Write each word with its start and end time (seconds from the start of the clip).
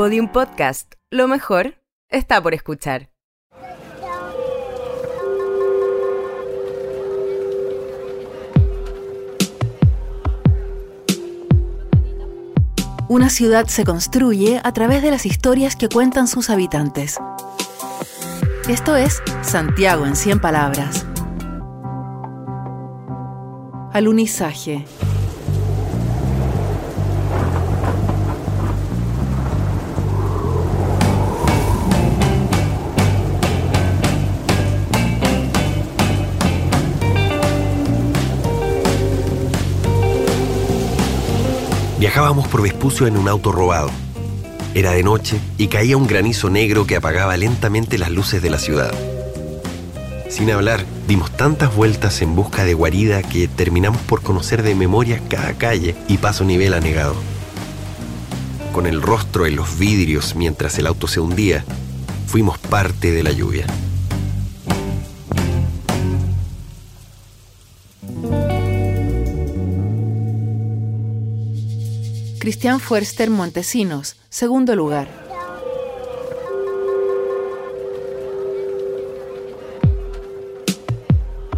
Podium 0.00 0.28
Podcast. 0.28 0.94
Lo 1.10 1.28
mejor 1.28 1.74
está 2.08 2.42
por 2.42 2.54
escuchar. 2.54 3.10
Una 13.10 13.28
ciudad 13.28 13.66
se 13.66 13.84
construye 13.84 14.62
a 14.64 14.72
través 14.72 15.02
de 15.02 15.10
las 15.10 15.26
historias 15.26 15.76
que 15.76 15.90
cuentan 15.90 16.28
sus 16.28 16.48
habitantes. 16.48 17.18
Esto 18.70 18.96
es 18.96 19.22
Santiago 19.42 20.06
en 20.06 20.16
100 20.16 20.40
palabras. 20.40 21.04
Alunizaje. 23.92 24.86
Viajábamos 42.00 42.48
por 42.48 42.62
Vespucio 42.62 43.06
en 43.06 43.18
un 43.18 43.28
auto 43.28 43.52
robado. 43.52 43.90
Era 44.74 44.92
de 44.92 45.02
noche 45.02 45.38
y 45.58 45.66
caía 45.66 45.98
un 45.98 46.06
granizo 46.06 46.48
negro 46.48 46.86
que 46.86 46.96
apagaba 46.96 47.36
lentamente 47.36 47.98
las 47.98 48.10
luces 48.10 48.40
de 48.40 48.48
la 48.48 48.58
ciudad. 48.58 48.90
Sin 50.30 50.50
hablar, 50.50 50.82
dimos 51.06 51.30
tantas 51.30 51.76
vueltas 51.76 52.22
en 52.22 52.34
busca 52.34 52.64
de 52.64 52.72
guarida 52.72 53.22
que 53.22 53.48
terminamos 53.48 54.00
por 54.00 54.22
conocer 54.22 54.62
de 54.62 54.74
memoria 54.74 55.20
cada 55.28 55.52
calle 55.52 55.94
y 56.08 56.16
paso 56.16 56.42
nivel 56.42 56.72
anegado. 56.72 57.16
Con 58.72 58.86
el 58.86 59.02
rostro 59.02 59.44
en 59.44 59.56
los 59.56 59.78
vidrios 59.78 60.34
mientras 60.34 60.78
el 60.78 60.86
auto 60.86 61.06
se 61.06 61.20
hundía, 61.20 61.66
fuimos 62.26 62.56
parte 62.56 63.10
de 63.10 63.22
la 63.22 63.32
lluvia. 63.32 63.66
Cristian 72.40 72.80
Fuerster 72.80 73.28
Montesinos, 73.28 74.16
segundo 74.30 74.74
lugar. 74.74 75.08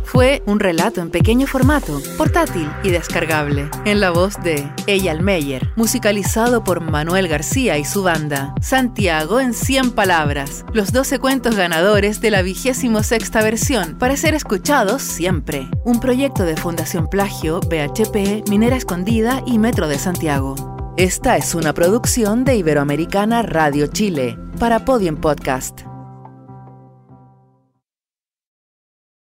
Fue 0.02 0.42
un 0.44 0.58
relato 0.58 1.00
en 1.00 1.10
pequeño 1.10 1.46
formato, 1.46 2.02
portátil 2.18 2.68
y 2.82 2.90
descargable, 2.90 3.70
en 3.84 4.00
la 4.00 4.10
voz 4.10 4.34
de 4.42 4.68
Eyal 4.88 5.22
Meyer, 5.22 5.70
musicalizado 5.76 6.64
por 6.64 6.80
Manuel 6.80 7.28
García 7.28 7.78
y 7.78 7.84
su 7.84 8.02
banda. 8.02 8.52
Santiago 8.60 9.38
en 9.38 9.54
100 9.54 9.92
palabras, 9.92 10.66
los 10.74 10.92
12 10.92 11.20
cuentos 11.20 11.54
ganadores 11.54 12.20
de 12.20 12.32
la 12.32 12.42
vigésimo 12.42 13.04
sexta 13.04 13.40
versión, 13.40 13.96
para 13.98 14.16
ser 14.16 14.34
escuchados 14.34 15.00
siempre. 15.00 15.68
Un 15.84 16.00
proyecto 16.00 16.44
de 16.44 16.56
Fundación 16.56 17.08
Plagio, 17.08 17.60
BHP, 17.60 18.50
Minera 18.50 18.76
Escondida 18.76 19.42
y 19.46 19.60
Metro 19.60 19.86
de 19.86 19.98
Santiago. 19.98 20.71
Esta 20.98 21.38
es 21.38 21.54
una 21.54 21.72
producción 21.72 22.44
de 22.44 22.56
Iberoamericana 22.56 23.40
Radio 23.40 23.86
Chile, 23.86 24.38
para 24.58 24.84
Podium 24.84 25.16
Podcast. 25.16 25.91